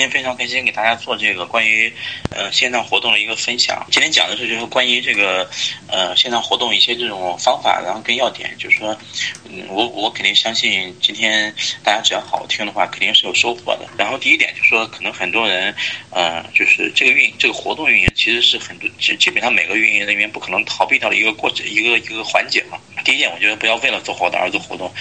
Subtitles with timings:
[0.00, 1.92] 今天非常开心给大家做这个关于
[2.30, 3.86] 呃线上活动的一个分享。
[3.90, 5.46] 今天讲的是就是关于这个
[5.88, 8.98] 呃线上活动一些这种方法，然后跟要点，就是说，
[9.44, 13.86] 嗯，我我肯定相信今天大家只要好听的话，肯定是有收获的。
[13.98, 15.74] 然后第一点就是说，可能很多人
[16.08, 22.78] 呃就是这个运这个活动运营其实是很多基基本上每个运营人员不可能逃避掉的一个过程一个一个环节嘛。
[23.04, 24.92] 第一点，我觉得不要为了做活动而做活动。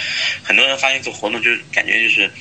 [0.43, 2.31] 很多人发现做活动就是感觉就是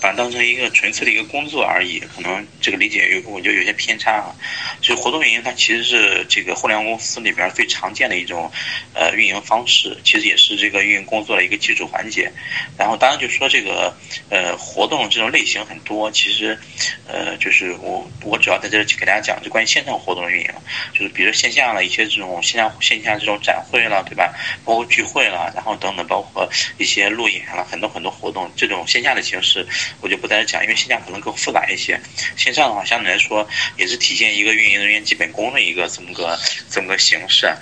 [0.00, 1.98] 把它当成一个纯粹的一个工作而已。
[2.14, 4.34] 可能这个理解有，我觉得有些偏差啊。
[4.80, 8.50] 所以活动运营它其实是这个互联网公司里边最常见的一种
[8.94, 12.30] 呃运营方式，其实也是这个运营工作的一个基础环节。
[12.76, 13.94] 然后当然就说这个
[14.30, 16.58] 呃活动这种类型很多，其实
[17.06, 20.50] 呃就是我我主要在这里给大家讲就关于线上活动的运营，
[20.92, 24.32] 就是比如线下了一些这种线下线下这种展会了，对吧？
[24.64, 29.66] 包括聚会会了，然后等等，包括一些路演了，很多很多活动，这种线下的形式
[30.00, 32.00] 我就不再讲，因为线下可能更复杂一些。
[32.36, 36.38] 线上的话，相对来说也是体现一个运营人员基本功的一个这么个
[36.70, 37.52] 这么个形式。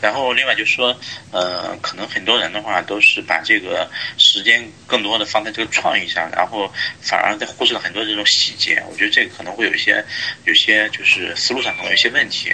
[0.00, 0.96] 然后另外就是说，
[1.30, 8.82] 呃，可能很多人的话都是把这个时间更多的放在这个创意上，然后反而在忽视了很多这种细节。
[8.90, 10.04] 我觉得这个可能会有一些
[10.44, 12.52] 有些就是思路上可能有些问题。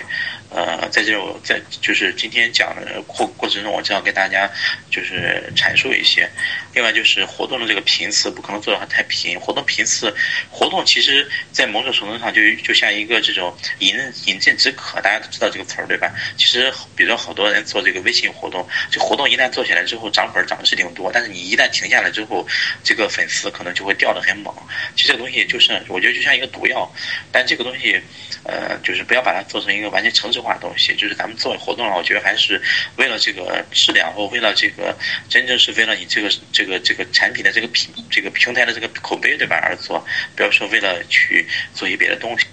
[0.48, 4.50] 呃，在这我在就是今天讲的过过程中，我正要跟大家
[4.90, 6.30] 就是阐述一些。
[6.72, 10.14] 另外就是活动的这个频次不可能做的太频，活动频次，
[10.50, 16.12] 活动其实在某种程度上就就像一个这种饮饮鸩止渴，大家都知道这个词儿对吧？
[16.36, 22.44] 其实比如好多人做这个微信活动，这活动一旦做起来之后涨粉涨的是挺多，但是你一旦停下来之后，
[22.82, 24.52] 这个粉丝可能就会掉的很猛。
[24.96, 26.92] 其实这个东西就是我觉得就像一个毒药，
[27.30, 28.02] 但这个东西，
[28.42, 30.94] 呃，就是不要把它做成一个完全城市化的东西。
[30.96, 32.60] 就是咱们做活动了，我觉得还是
[32.96, 34.94] 为了这个质量或为了这个
[35.28, 36.66] 真正是为了你这个这。
[36.66, 42.44] 个这个产品的这个品这个平台的这个口碑对吧而做，不要说为了去做一些别的东西。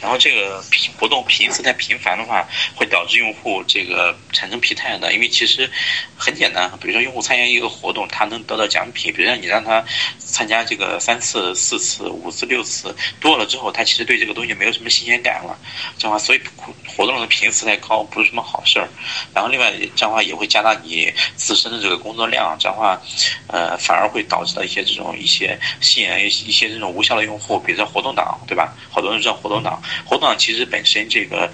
[0.00, 5.12] 然后这个频活动频次太频繁的话，会导致用户这个产生疲态的。
[5.12, 5.70] 因为其实
[6.16, 9.84] 很简单，比如说用户参加一个活动，他能得到奖品，比如说你让他
[10.18, 15.58] 参加这个三次、四次、五次、六次多了之后，他其实对这个东西没有什么新鲜感了。
[15.98, 16.40] 这样话，所以
[16.86, 18.88] 活动的频次太高不是什么好事儿。
[19.34, 23.00] 然后另外这样话也会加大你自身的这个工作量，这样话，
[23.48, 28.74] 呃，反而会导致到一些这种一些吸引一些这种无效的用户，比如说活动党，对吧？
[28.90, 29.80] 好多人知道活动党。
[30.04, 31.50] 活动其实本身这个。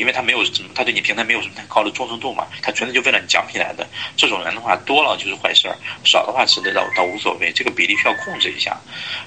[0.00, 3.86] 因为他没有什么，他对你平台没有什么太高的忠诚度嘛，他纯粹就为了你奖品来的。
[4.16, 8.74] 这种人的话多了就是坏事儿，少的话其实倒倒无所谓，这个比例需要控制一下。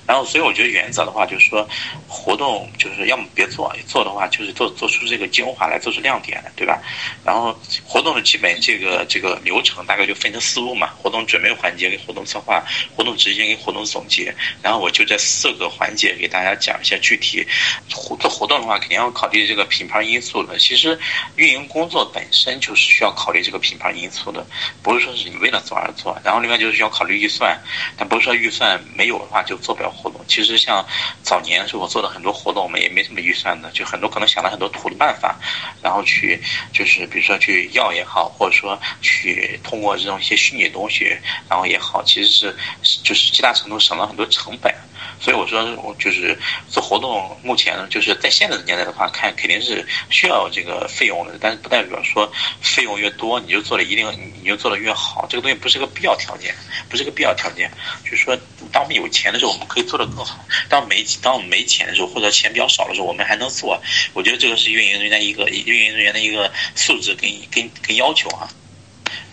[0.07, 1.69] 然后，所以我觉得原则的话就是说，
[2.07, 6.81] 活动就是要么别做，做的话就是做做出这个精华来，做出亮点来，对吧？
[7.23, 7.55] 然后
[7.85, 12.63] 活动的基本这个这个流程大概就分成四步嘛，活动准备环节跟活动策划，
[12.95, 14.33] 活动执行跟活动总结。
[14.63, 17.45] 然后我就这四个环节给大家讲一下具体。
[17.93, 20.57] 活做活动的话，肯定要考虑这个品牌因素的。
[20.63, 20.97] 其实，
[21.35, 24.47] 运营工作本身就是需要考虑这个品牌因素的，
[24.81, 26.17] 不是说是你为了做而做。
[26.23, 27.59] 然后另外就是需要考虑预算，
[27.97, 30.23] 但不是说预算没有的话就做不了活动。
[30.25, 30.85] 其实像
[31.21, 35.37] 早年的时候我做的很多活动，我们也没什么预算的，就很多可能想了很多土的办法，
[35.81, 36.41] 然后去
[36.71, 41.03] 就是比如说去要也好，或者说去通过这种一些虚拟的东西，
[41.49, 42.55] 然后也好，其实是
[43.03, 44.73] 就是极大程度省了很多成本。
[45.19, 46.37] 所以我说，我就是
[46.67, 52.31] 做活动，目前呢，就是在现在的年代的话，看肯定是需要这个费用的，但是不代表说
[52.61, 54.05] 费用越多，你就做的一定
[54.41, 56.53] 你就做的越好，这个东西不是个必要条件，
[56.89, 57.71] 不是个必要条件。
[58.03, 58.37] 就是说，
[58.71, 60.35] 当我们有钱的时候，我们可以做的更好；
[60.69, 63.81] 当没当我们没钱的时候，或者钱比较少的时候，我们还能做。
[64.13, 68.49] 我觉得这个是运营人员一个运营人员的一个素质跟跟跟要求啊。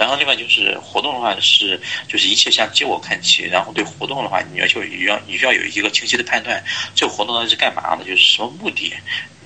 [0.00, 6.64] 然后另外就是活动的话是就是一切向结果看齐，然后对活动的话你要求你要你需要有一个清晰的判断，
[6.94, 8.94] 这个活动到底是干嘛的，就是什么目的。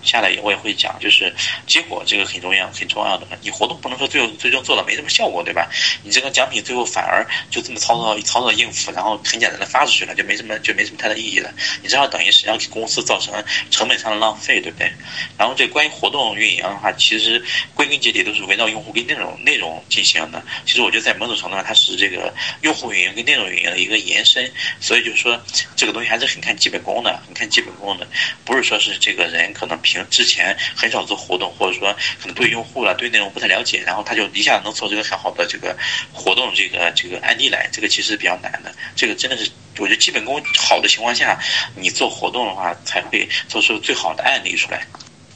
[0.05, 1.35] 下来我也会讲，就是
[1.67, 3.27] 结果这个很重要，很重要的。
[3.41, 5.69] 你活动不能说最后最终做了没什么效果，对吧？
[6.03, 11.53] 你这个奖品最后反而就这么操作操作应付，然后很简单的发出去了，就没什么就没什么太大意义了。
[11.83, 13.33] 你这样等于实际上给公司造成
[13.71, 14.91] 成本上的浪费，对不对？
[15.39, 17.43] 然后这关于活动运营的话，其实
[17.75, 20.43] 归根结底都是围绕用户跟内容内容进行的。
[20.65, 24.51] 其实我觉得在某种程度上，它是这个用户运营跟内容运营的一个延伸。
[24.81, 25.39] 所以就是说，
[25.77, 28.07] 这个东西还是很看基本功的，很看基本功的，
[28.45, 29.75] 不是说是这个人可能。
[30.11, 35.77] 之前很少做活动，或者说可能对用户了对内容不太了解，然后他就一下能做这个很好的这个
[36.13, 38.75] 活动这个这个案例来，这个其实比较难的。
[38.97, 41.39] 这个真的是我觉得基本功好的情况下，
[41.75, 44.87] 你做活动的话才会做出最好的案例出来。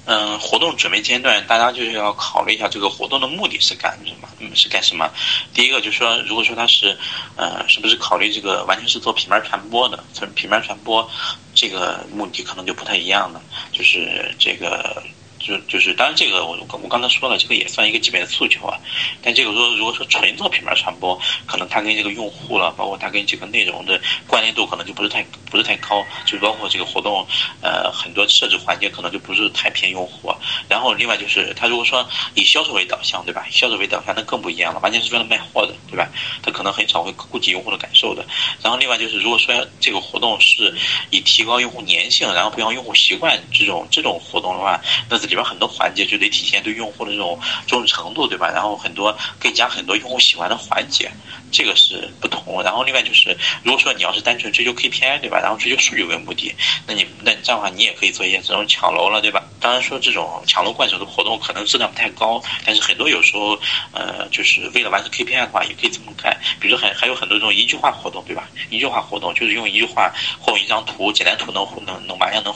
[0.08, 4.28] 嗯，活动准备阶段，大家就是要考虑一下这个活动的目的是干什么？
[4.40, 5.10] 嗯，是干什么？
[5.52, 6.96] 第一个就是说，如果说他是，
[7.36, 10.02] 呃，是不是考虑这个完全是做品牌传播的？
[10.14, 11.06] 从平面传播，
[11.54, 13.42] 这个目的可能就不太一样了。
[13.70, 15.02] 就是这个。
[15.48, 18.78] 就就是，当然这个我我刚才说了，这个也算一个基本的诉求啊。
[19.22, 26.04] 但这个说如果说纯做品牌传播，可能它跟这个用户了，包括它跟这个内容的关联度，可能就不是太不是太高。
[26.26, 27.26] 就包括这个活动，
[27.62, 30.30] 呃，很多设置环节可能就不是太偏用户。
[30.68, 33.46] 然后另外就是，它如果说以销售为导向，对吧？
[33.50, 36.06] 销售为导向那更不一样了，完全是为了卖货的，对吧？
[36.42, 38.22] 它可能很少会顾及用户的感受的。
[38.62, 40.74] 然后另外就是，如果说这个活动是
[41.10, 48.50] 以提高用户粘性，然后培养用户习惯这种这种活动的话，那里边很多环节就得体现对用户的这种重视程度，对吧？
[48.52, 51.10] 然后很多可以加很多用户喜欢的环节，
[51.52, 52.62] 这个是不同。
[52.62, 55.38] 然后另外就是，如果说你要是单纯追求 KPI，对吧？
[55.40, 56.54] 然后追求数据为目的，
[56.86, 59.42] 那你那这样的话，你也可以做一些这种抢楼了，对吧？
[59.60, 63.58] 当然说这种抢楼灌手的活动可能质量不太高，但是很多有时候，
[63.92, 66.36] 呃，就是为了完成 KPI 的话，也可以这么干。
[66.60, 68.48] 比如说还还有很多这种一句话活动，对吧？
[68.70, 72.54] 一句话活动就是用一句话或一张图，简单图能能能马上能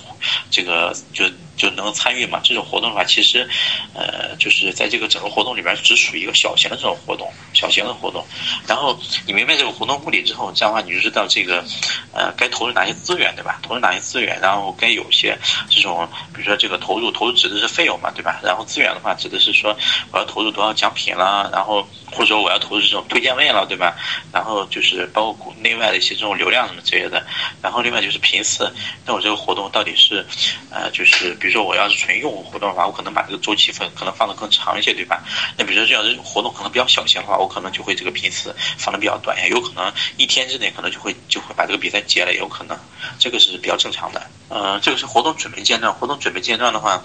[0.51, 1.25] 这个就。
[1.63, 2.41] 就能参与嘛？
[2.43, 3.49] 这种活动的话，其实，
[3.95, 8.27] 呃，就是在这个整个活动里边，只属于一个小型的这种活动，小型的活动。
[8.67, 11.65] 然后你明白这个活动目的之后，这样的话你就知道这个，
[12.13, 13.61] 呃，该投入哪些资源，对吧？
[13.63, 15.39] 投入哪些资源，然后该有些
[15.71, 18.41] 这种，比如说这个投入，投入指的是费用嘛，对吧？
[18.43, 19.77] 然后资源的话，指的是说
[20.11, 21.87] 我要投入多少奖品啦，然后。
[22.15, 23.97] 或者说我要投入这种推荐位了，对吧？
[24.31, 27.25] 然后就是包括国内外的一些这种流量什么之类的。
[27.63, 28.71] 然后另外就是频次，
[29.07, 30.23] 那我这个活动到底是，
[30.71, 35.23] 呃，就是比如说我要是纯用户活动的话，我可能把这个周期分可能放的更长一些，对吧？
[35.57, 42.79] 那比如说这样的活动可能比较小型的话，我可能就会这个频次放的比较短一些，有可能一天之内可能就会就会把这个比赛结了，也有可能，
[43.19, 44.23] 这个是比较正常的。
[44.49, 45.93] 呃，这个是活动准备阶段。
[45.95, 47.03] 活动准备阶段的话，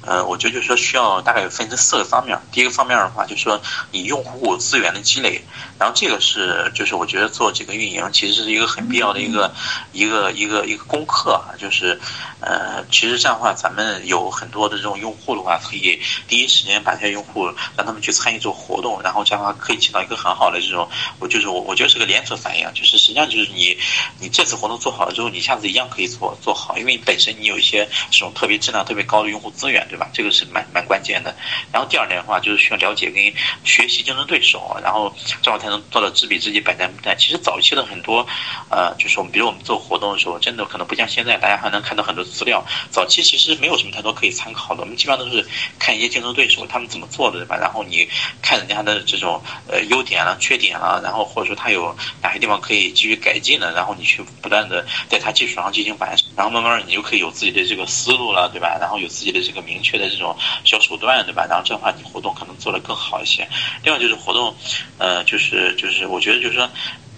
[0.00, 2.38] 呃，我觉得就是说需要大概分成四个方面。
[2.52, 3.60] 第一个方面的话，就是说
[3.90, 5.42] 你用户资源的积累，
[5.78, 9.52] 然后这个是就是我觉得做这个运营其实是一个很必要的一个
[9.92, 12.00] 一个一个一个功课啊，就是
[12.40, 17.46] 呃，其实这样的话，咱们们有很多的这种用户的话，可以第一时间把这些用户
[17.76, 20.88] 让他们去参与做活动，然后这样的话可以起到一个很好的这种，
[21.20, 23.76] 我就是我我觉得是个连锁反应，就是实际上就是你
[24.18, 26.76] 你这次活动做好了之后，你下次一样可以做做好。
[26.78, 30.08] 因为本身你有一些这种特别质量特别高的用户资源，对吧？
[30.12, 31.36] 这个是蛮蛮关键的。
[31.72, 33.22] 然后第二点的话，就是需要了解跟
[33.64, 37.14] 学习竞争对手，然后这样才能做到知彼知己，百战不殆。
[37.16, 38.26] 其实早期的很多，
[38.70, 42.64] 呃，就是我们比如我们做活动的时候，真的可能不像现在，大家还能看到很多资料。
[42.90, 45.44] 早期其实没没有什么太多可以参考的，我们基本上都是
[45.76, 47.56] 看一些竞争对手他们怎么做的，对吧？
[47.56, 48.08] 然后你
[48.40, 56.76] 看人家的这种呃优点了、缺点了，然后或者说他有哪些地方可以继续改进的，然后你去不断的在他基础上进行完善，然后慢慢。
[56.86, 58.78] 你就可以有自己的这个思路了，对吧？
[58.80, 61.44] 然后有自己的这个明确的这种销手段，对吧？
[61.48, 63.48] 然后这样的话，你活动可能做得更好一些。
[63.82, 64.54] 另外就是活动，
[64.98, 66.70] 呃，就是就是我觉得就是说，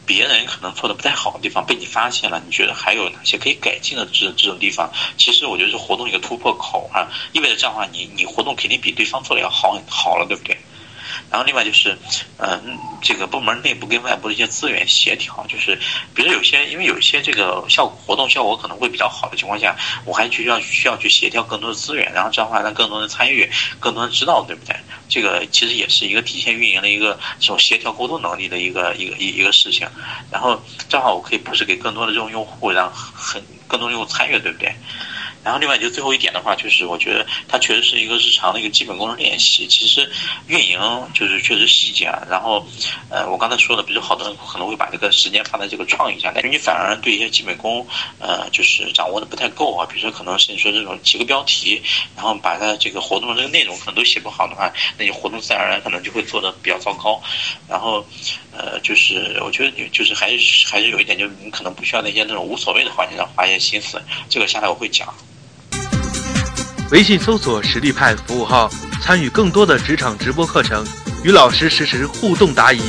[0.08, 4.90] 别人可能做的不太好的地方被你发现了，你觉得还有哪些可以改进的这这种地方？
[5.18, 10.56] 其实我觉得是活动一个突破口啊，意味着这样的话，你你活动肯定比对方做的要好很好了，对不对？
[11.30, 11.98] 然后另外就是，
[12.38, 15.78] 嗯，这个部门内部跟外部的一些资源协调，就是
[16.14, 24.74] 比如有些，因为有些这个效果活动效果可能会比较好的情况下，我还需要需要去协调更多的资源，然后这样的话让更多人参与，更多人知道，对不对？
[25.08, 29.88] 这个其实也是一个提前运营的一个这种协调沟通能力的一个一个一一个事情。
[30.30, 34.74] 然后正好，我可以不是给更多的这种用户，让很更多用户参与，对不对？
[35.48, 39.66] 然后另外就最后一点的话，就是我觉得它确实是一个日常的一个基本功的练习。
[39.66, 40.06] 其实
[40.46, 40.78] 运营
[41.14, 42.22] 就是确实细节啊。
[42.28, 42.62] 然后，
[43.08, 47.86] 呃，我刚才说的，比如好多人可能会把这个时间放在这个创意上，但是你反而对一些基本功，
[48.18, 49.86] 呃，就是掌握的不太够啊。
[49.90, 51.80] 比如说可能是你说这种几个标题，
[52.14, 57.18] 然后把它这个活动的这个内容可能都写不好的话，那你活动自然而然可能就会做的比较糟糕。
[57.66, 58.06] 然后，
[58.52, 63.98] 呃，就是我觉得你就是还是还是有一点，就是你可能不需要那些那种无所谓的环节上花一些心思。
[64.28, 65.08] 这个下来我会讲。
[66.90, 68.70] 微信搜索“实力派”服务号，
[69.02, 70.82] 参与更多的职场直播课程，
[71.22, 72.80] 与老师实时互动答疑。